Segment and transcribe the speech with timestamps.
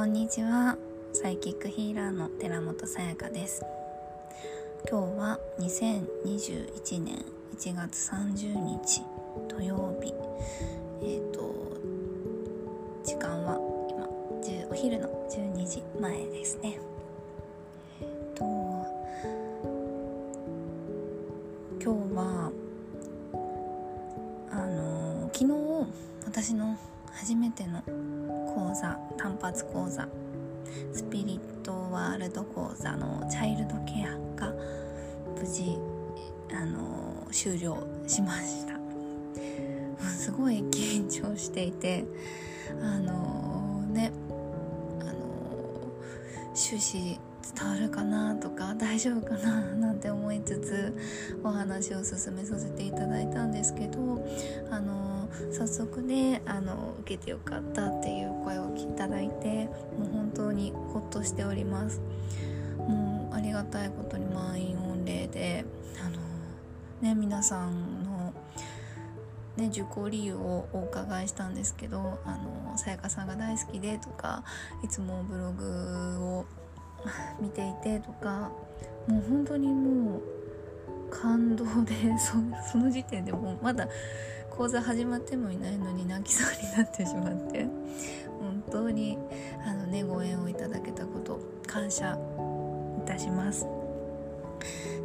[0.00, 0.78] こんにちは。
[1.12, 3.62] サイキックヒーラーの寺本さやかです。
[4.90, 7.22] 今日は2021年
[7.54, 9.02] 1月30日
[9.46, 10.14] 土曜日。
[11.02, 11.54] えっ、ー、と
[13.04, 13.58] 時間は
[13.90, 14.08] 今
[14.70, 16.80] お昼の12時前ですね。
[18.00, 18.44] えっ、ー、と
[21.78, 22.50] 今日は
[24.50, 25.52] あの昨日
[26.24, 26.78] 私の
[27.12, 27.82] 初めての
[28.80, 30.08] 座単発講座。
[30.92, 34.52] スピリットワールド講座のチャイルドケアが
[35.38, 35.78] 無事
[36.52, 38.80] あの終了しました。
[40.08, 42.04] すごい緊張していて
[42.82, 44.12] あのね
[45.00, 45.12] あの
[46.54, 47.18] 終始
[47.56, 50.96] 伝わるかなとか大丈夫かななんて思いつつ
[51.42, 54.24] お話を進めさせていただいたんですけど
[54.70, 62.00] あの早速ねあの受けてよかったっていう声をいただいてもう本当にほっとしております。
[62.78, 65.64] もうありがたいことに満員御礼で
[66.04, 66.18] あの
[67.00, 68.10] ね皆さんの
[69.56, 74.42] ね、受講理由をお伺いしたんですけどあのさやかさんが大好きでとか
[74.82, 76.46] いつもブログを
[77.40, 78.50] 見ていてとか
[79.06, 80.22] もう本当にもう
[81.10, 83.88] 感動で その時点でもうまだ
[84.50, 87.66] 講座始まってもいないのに泣きそうになってしまって
[88.40, 89.18] 本当に
[89.66, 92.18] あのねご縁をいただけたこと感謝
[93.02, 93.66] いたします。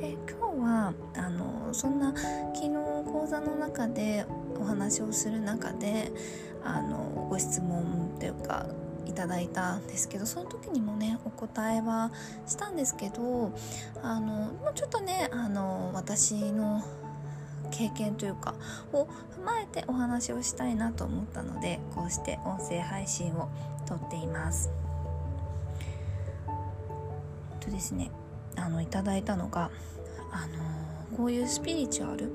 [0.00, 2.14] で今日はあのそんな
[2.54, 2.70] 昨日
[3.04, 4.26] 講座の中で
[4.58, 6.10] お話をする中で
[6.64, 8.66] あのご質問というか
[9.06, 12.12] いただいたんですけどその時にもねお答えは
[12.46, 13.52] したんですけど
[14.02, 16.82] あのもうちょっとねあの私の
[17.70, 18.54] 経験というか
[18.92, 23.48] を踏まえてお話をしたいなと思ったのでこうして音声配信を
[23.86, 24.70] とっています。
[27.60, 28.10] とですね
[28.56, 29.70] あのいただいたのが
[30.30, 32.30] あのこういうスピリチュアル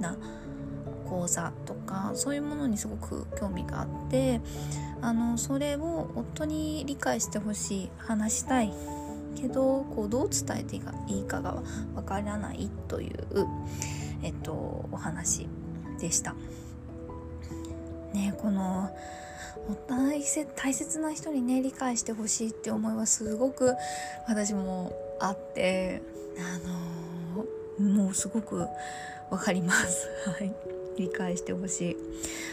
[0.00, 0.16] な
[1.10, 4.40] 講座とかそういうものにすごく興味があって
[5.02, 8.72] あのそれを夫に理解してほしい話したい
[9.34, 11.62] けどこうどう伝えていいかが
[11.94, 13.46] わからないという、
[14.22, 15.48] えっと、お話
[15.98, 16.34] でした。
[18.12, 18.90] ねこの
[19.86, 23.74] 大切な人にね理解してほしいって思いはすごく
[24.26, 26.02] 私もあって
[26.38, 26.58] あ
[27.86, 28.66] のもうすごく
[29.30, 30.08] わかります。
[30.26, 31.96] はい理解してほしい。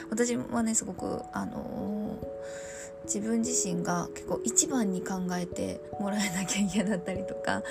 [0.09, 2.67] 私はねすごくあのー
[3.07, 7.63] 自分自身が結構一番に考えてもらえなきゃ嫌だったりとか、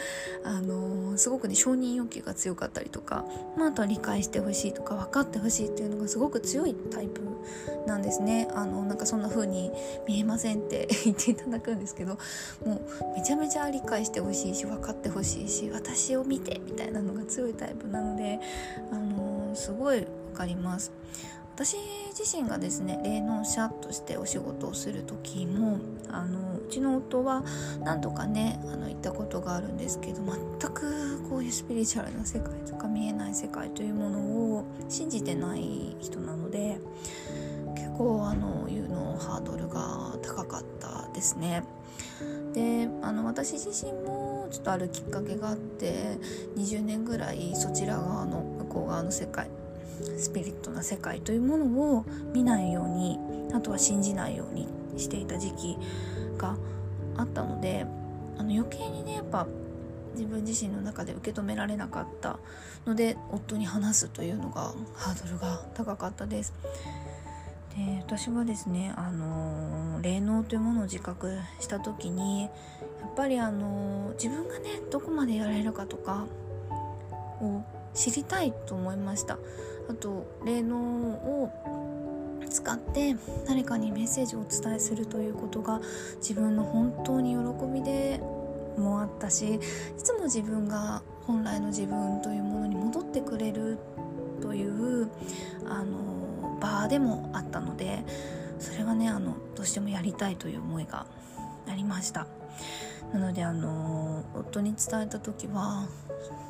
[0.44, 3.24] あのー、すごくね承認欲求が強かったりとか、
[3.56, 7.20] まあ、あとは理解してほしいとか分かってほしいっていうのがすごく強いタイプ
[7.86, 8.48] なんですね。
[8.54, 9.70] あのなんかそんな風に
[10.08, 12.18] 見えませんって 言っていただくんですけど
[12.64, 18.40] もうめちゃめちゃ理解してほしいし分かってほしいし私を見てみたいなのが強いタイプなので、
[18.90, 20.92] あのー、すごい分かります。
[21.56, 21.78] 私
[22.18, 25.78] 自身がですね霊能者としてお仕事をする時も
[26.10, 27.42] あのうちの夫は
[27.82, 30.20] 何度かねあの行ったことがあるんですけど
[30.60, 36.78] 全くこういうスピリチュアルな世界とか見えない世界というものを信じてない人なので
[37.74, 41.64] 結構あの言うのハードルが高かったですね。
[42.52, 46.18] であの私自身もちょっとあるきっかけがあって
[46.56, 49.48] 20年ぐらいそちら側の向側の世界
[50.18, 51.64] スピリットな世界というもの
[51.96, 52.04] を
[52.34, 53.18] 見ないように
[53.54, 55.78] あとは信じないようにしていた時期
[56.36, 56.56] が
[57.16, 57.86] あったので
[58.38, 59.46] あの余計にねやっぱ
[60.14, 62.38] 自分自身の中で受け止められなかった
[62.86, 66.54] ので夫に話すというのがハードルが高かったです。
[67.76, 72.50] で私はですね、あの霊能というものを自覚した時にやっ
[73.14, 76.24] ぱり、あの自分がねどこまでやれるかとか
[77.42, 77.62] を
[77.96, 79.38] 知りたいと思いました。
[79.88, 81.50] あと霊能を
[82.50, 83.16] 使って
[83.46, 85.80] 誰かにメッセージをお伝えするということが
[86.18, 88.20] 自分の本当に喜びで
[88.78, 89.60] もあったしい
[89.98, 93.78] つも自分が本来の自分というものに戻ってくれる
[94.40, 95.10] という
[95.66, 98.04] あの場でもあったので
[98.58, 101.06] それはねあのどうしてもやりたいという思いが
[101.68, 102.26] ありました。
[103.12, 103.95] なのであの
[104.34, 105.88] 夫に伝えた時は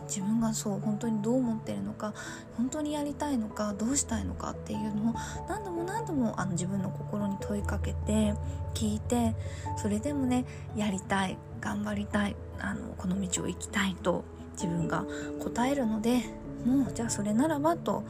[0.06, 2.14] 自分がそう本当にどう思ってるのか
[2.56, 5.14] 本当にやりたいのかどうしたいのかっていうのを
[5.48, 8.34] 何度も何度もあの自分の心に問いかけて
[8.74, 9.34] 聞いて
[9.76, 10.44] それでもね
[10.76, 15.04] やりたい頑張りたいあのこの道を行きたいと自分が
[15.42, 16.22] 答えるので
[16.64, 18.04] もうじゃあそれならばと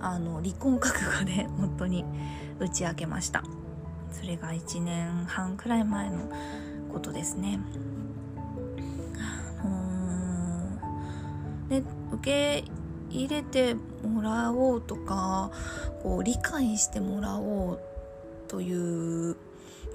[0.00, 2.04] あの離婚覚悟で夫に
[2.58, 3.42] 打ち明けました
[4.12, 6.18] それが1年半くらい前の
[6.92, 7.60] ことですね。
[11.70, 11.82] で
[12.12, 12.64] 受け
[13.10, 13.74] 入れて
[14.04, 15.50] もらおうとか
[16.02, 17.80] こう理解してもらおう
[18.48, 19.36] という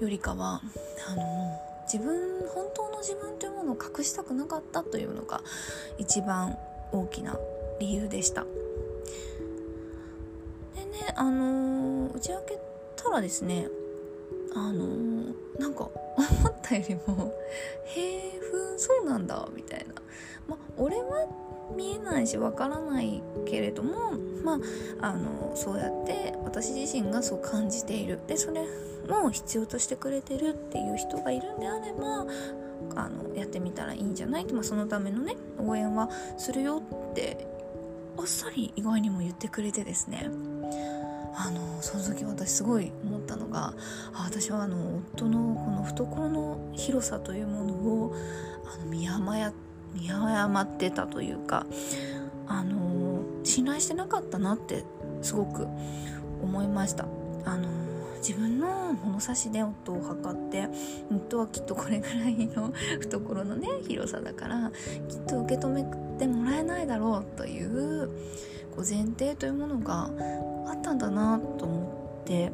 [0.00, 0.62] よりかは
[1.08, 5.42] あの自分本当の自分というものを隠したくなかったというのが
[5.98, 6.56] 一番
[6.92, 7.36] 大きな
[7.78, 8.44] 理由でした。
[10.74, 12.58] でねあの打ち明け
[12.96, 13.68] たらですね
[14.54, 14.86] あの
[15.58, 17.32] なんか思ったよりも
[17.94, 19.94] 「へえふんそうなんだ」みたいな。
[20.48, 21.26] ま俺は
[21.74, 24.12] 見えないしわからないけれども
[24.44, 24.58] ま
[25.00, 28.18] ああのそうやって私自身がそう感じている。
[28.26, 28.66] でそれ
[29.08, 32.26] も必要としてくれてるっていう人がいるんであれば
[32.96, 34.42] あのやってみたらいいんじゃない？
[34.42, 37.46] って、まあ、そのためのね応援はするよって
[38.18, 40.28] あっさり意外にも言ってくれてですね。
[41.38, 43.74] あのその時私すごい思ったのが
[44.14, 48.14] 私はあの夫のこの懐の広さというものを
[48.74, 49.36] あの見誤
[50.00, 51.66] 見誤ってたというか
[52.46, 54.84] あの信頼してなかったなって
[55.22, 55.66] すごく
[56.42, 57.06] 思いました。
[57.44, 57.68] あの
[58.26, 60.68] 自分の物差しで夫を測って
[61.12, 64.72] 夫はきっとこれぐらいの懐のね広さだから
[65.08, 65.84] きっと受け止め
[66.18, 68.08] てもらえないだろうという
[68.74, 70.10] こう前提というものが
[70.66, 72.50] あったんだなと思って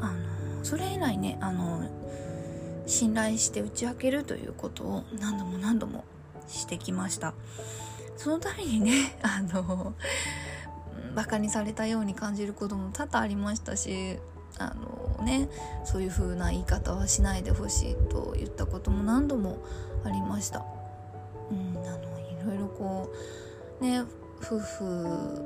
[0.00, 1.84] あのそれ以来ねあの
[2.92, 6.04] 信頼して打ち明けるということを何度も何度も
[6.46, 7.34] してきました
[8.16, 9.94] そのためにね あの
[11.14, 14.18] バカにされたように感じることも多々ありましたし
[14.58, 15.48] あのね
[15.84, 19.58] そういう風な言い方はしないでほしいと言ったことも何度も
[20.04, 20.64] ありました。
[21.50, 23.10] うん、あのいろいろこ
[23.80, 24.04] うね
[24.42, 24.84] 夫婦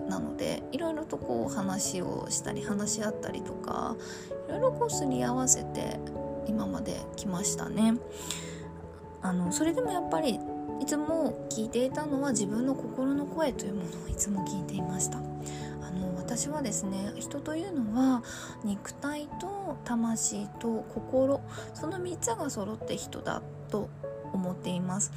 [0.09, 3.97] なのでいろいろとこう話をしたり話し合ったりとか
[4.49, 6.01] いろいろこうすり合わせて
[6.47, 7.95] 今まで来ましたね。
[9.23, 10.39] あのそれでもやっぱり
[10.81, 15.21] いつも聞いていたのは自分の心の声というものをいつも聞いていましたあ
[15.91, 18.23] の私はですね人というのは
[18.63, 21.41] 肉体と魂と心
[21.75, 23.89] その3つが揃って人だと
[24.33, 25.13] 思っています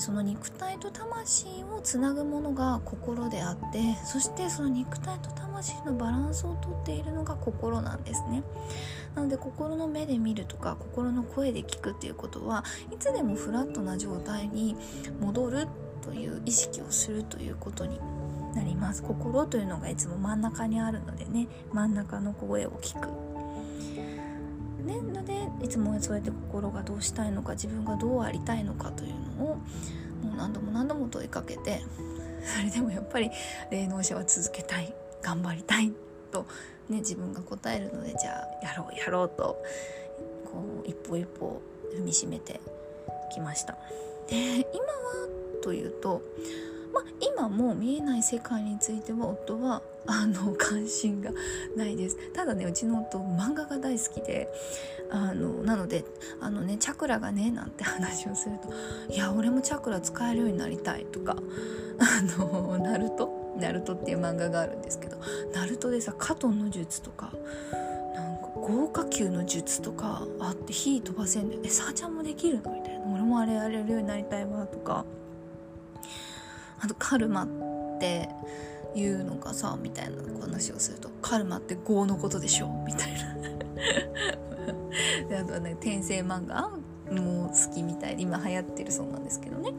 [0.00, 8.42] でその肉体と魂をつなぐものが心であってそしてその肉体と魂のバランスをとっているのが心なんですね。
[9.14, 14.74] なので心の目で見るとか心の声で聞くっていうことはいつでもフラットな状態に
[15.20, 15.68] 戻る
[16.00, 18.00] という意識をするということに
[18.54, 19.02] なります。
[19.02, 23.08] 心というのがいつも真ん中にあるのでね真ん中の声を聞く。
[24.90, 25.34] ね、ので
[25.64, 31.80] いつもそうやって心がどうしたいのか自分がどうありたいのかというのをもう何度も何度も問いかけて
[32.44, 33.30] それでもやっぱり
[33.70, 34.92] 霊能者は続けたい
[35.22, 35.92] 頑張りたい
[36.32, 36.46] と、
[36.88, 39.62] ね、自分が答えるのでじゃあやろうやろうと
[40.46, 41.62] こう一歩一歩
[41.94, 42.60] 踏みしめて
[43.32, 43.76] きました。
[44.28, 45.28] で今は
[45.62, 46.22] というと
[46.92, 51.30] まあ、今も見えない世界については夫は あの関心が
[51.76, 54.48] ないですただねうちの夫漫画が大好きで
[55.10, 56.04] あのなので
[56.40, 58.70] あのねチャクラがねなんて話をすると
[59.12, 61.36] 「いや俺もチャクラ使えるようになりたい」とか
[62.00, 63.40] 「あのナルト？
[63.58, 65.18] ナルトっていう漫画があるんですけど
[65.52, 67.32] ナルトでさカトンの術とか
[68.14, 75.04] なんか豪華球の術とかあって火飛ばせんだよ「えさあちゃんもできるの?」みたいな「俺もあれやれるようになりたいわ」とか。
[76.80, 77.48] あとカルマっ
[78.00, 78.28] て
[78.94, 82.68] いうのがさみたいな話をするとカルマって業のことでしょ？
[82.86, 83.34] みたいな。
[85.28, 86.70] であとね転生漫画？
[87.10, 89.72] も好きみたいで今流行ってるそうなんですけどね。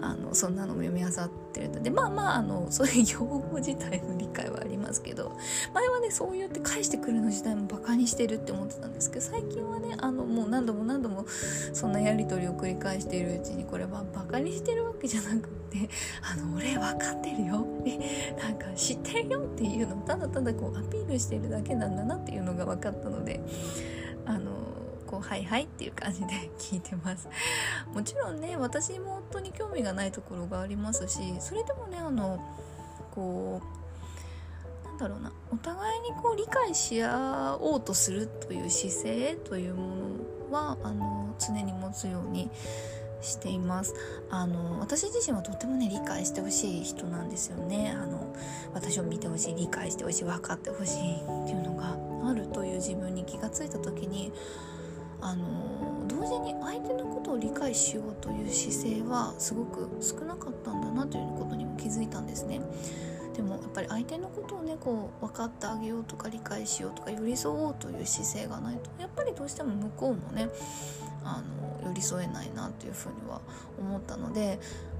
[0.00, 5.36] あのそんなのも読み漁ってるのでまあまああのそういう用語自体の理解はありますけど
[5.74, 11.24] 前はねそう言って返してくるの自体もバカにしてるって思ってたんですけど最近はねあのもう何度も何度も
[11.72, 15.88] そんなやり取りを繰り返しているうちにこれはバカにしてるわけじゃなくって
[16.22, 17.66] あの俺分かってるよ
[18.38, 23.40] なんか知ってるよっていうのをただただこうアピールしてるだけなんだなっていうのが分かったので
[24.26, 24.67] あの
[25.08, 26.26] こうはいはいっていう感じで
[26.60, 27.28] 聞いてます。
[27.94, 32.38] もちろんね私も夫に興味がないところがありますしそれでもねあの
[33.14, 33.62] こ
[34.84, 39.96] うなんだろうなお互いにこう理解し合おうとするという姿勢というも
[40.50, 42.50] のはあの常に持つように
[43.20, 43.94] しています。
[44.30, 47.96] あの私自身はとてもね理解してほしい人なんですよね。
[47.96, 48.34] あの
[48.74, 51.96] 私を見てほしい理解してほしい分かってほしいっていうのが
[52.28, 54.32] あるという自分に気がついた時に
[55.20, 62.60] あの同時に相手のことを理解しようという姿勢はすごく少なかったんだなということにも気づいたんですね。
[63.38, 70.48] でもやっぱり相手のことをねこう分かってあげようとか理解しようとか寄り添おうという姿勢がないとやっぱりどうしても向こうもね
[71.22, 71.40] あ
[71.80, 73.40] の寄り添えないなというふうには
[73.78, 74.58] 思ったので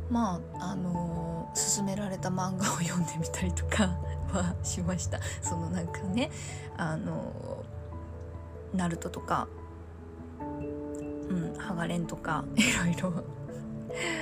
[0.09, 3.99] まああの勧められた漫画を読んでみたりとか
[4.33, 6.31] はしましたそのなんかね
[6.77, 7.65] あの
[8.73, 9.49] ナルトとか
[10.41, 13.25] うんハガレンとか いろいろ。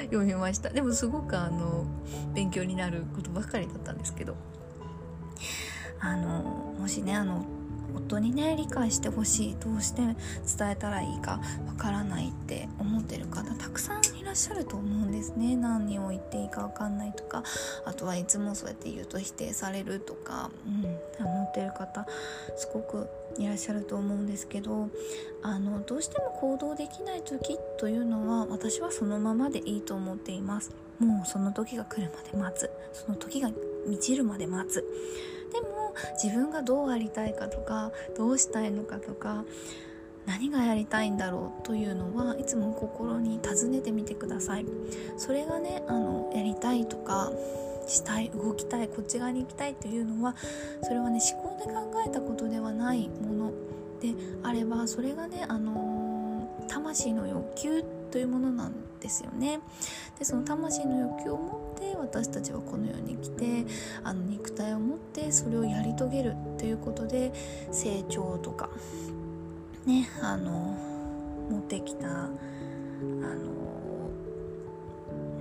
[0.05, 0.71] 読みました。
[0.71, 1.85] でもすごくあの
[2.35, 4.37] 勉強になることばかりだったんですけど。
[6.01, 7.45] あのもしねあの
[7.95, 15.57] 夫にね理解してほしいどうして伝えたらいいかわからないって思ってる方たくさんらっしゃると思うんですね。
[15.57, 17.43] 何を言っていいかわかんないとか。
[17.85, 22.07] あとはいつもそうやって言うと否定されるとか、うん、思ってる方
[22.57, 24.89] すごくいらっしゃると思うんですけど。
[25.43, 30.73] あのどうしても行動できない時というのは私はそのままでいいと思っています。
[30.99, 32.69] もうその時が来るまで待つ。
[32.93, 33.53] その時が
[33.87, 34.85] 満ちるまで待つ。
[35.53, 39.45] でも自分がどうありたいかとかどうしたいのかとか
[40.27, 44.67] 何がやりたいんだろうというのはいつも心に尋ねてみてください。
[45.17, 47.31] それがねあのやりたいとか
[47.87, 50.35] したい動きたいこっち側に行きたいというのは
[50.83, 53.53] それはね思考で考えたことではないもの
[54.01, 59.61] であればそれがねあのー、魂の欲求というものなんですよね。
[60.19, 63.67] でその魂の欲求を持って私たちはこの世に来て
[64.03, 67.33] あの肉体を持ってそれをやり遂げるということで
[67.71, 68.71] 成長とか
[69.87, 70.77] ねあの
[71.51, 72.31] 持ってきたあの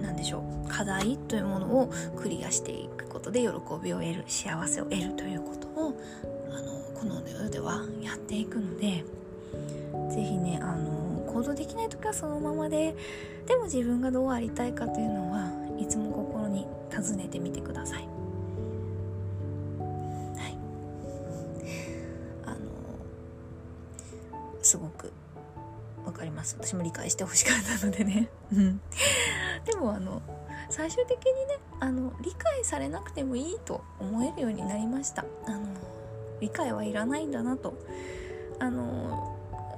[0.01, 3.47] 何でしょう課題というものをクリアしていくことで喜
[3.81, 5.99] びを得る幸せを得るということを
[6.51, 9.03] あのこの世ではやっていくので
[10.11, 12.95] 是非ねあの行動できない時はそのままで
[13.47, 15.49] でも自分がどうありたいかというのは
[15.79, 18.14] いつも心に尋ねてみてください。
[24.65, 25.13] すごく
[26.05, 26.57] わかります。
[26.59, 28.29] 私も理解してほしかったのでね。
[29.65, 30.21] でもあの
[30.69, 35.23] 最終的にねあの理解されなくてもいいと思えるようになりました。
[35.45, 35.67] あの
[36.41, 37.73] 理解はいらないんだなと。
[38.59, 39.34] あの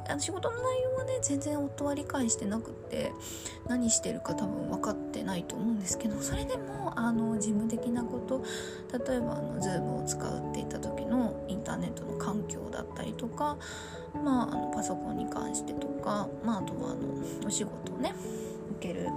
[0.10, 3.12] あの仕事の内容はね全然夫は理解してなくって
[3.68, 8.44] 何してるか多分分かってないと思うんですけどそれでもあの事務的なこと
[8.98, 13.58] 例えばあの Zoom を使うって言った時のインターネットの環境だったりとか、
[14.14, 18.14] まあ、あのパソコンに関してとか、まあ、あとはあのお仕事をね
[18.80, 19.08] 受ける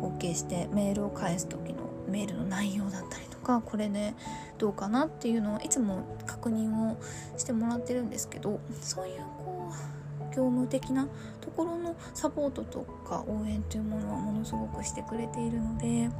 [0.00, 4.14] OK してメールを返す時のメールの内容だったりとかこれね
[4.58, 6.98] どうかなっていうのをいつも確認を
[7.36, 10.01] してもらってるんですけどそういうこう
[10.34, 11.08] 業務的な
[11.40, 16.10] ところのサポートとか応援というものはものすごくしてくれているので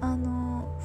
[0.00, 0.78] あの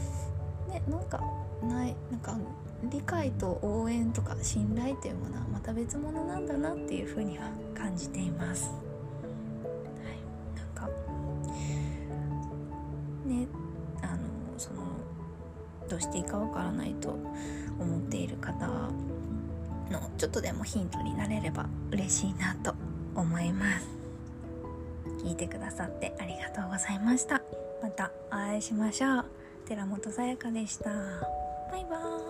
[0.68, 1.22] ねなんか
[1.62, 2.38] ないなんか
[2.84, 8.70] 理解と応援とか信頼というものはまた別物なんだなっていうふうには感じています。
[8.70, 8.72] は
[10.16, 10.90] い、なんか
[13.26, 13.48] ね
[14.02, 14.20] あの
[14.58, 14.84] その
[15.90, 17.10] どうしていいかわからないと
[17.80, 18.90] 思っている方
[19.90, 22.74] のちょっとでもヒントになれれば嬉しいなと
[23.16, 23.88] 思います。
[25.24, 27.42] 聞いてくださってありがとうございました。
[27.82, 29.26] またお会いしましょう。
[29.68, 30.90] 寺本さやかでした。
[30.90, 32.29] バイバーイ。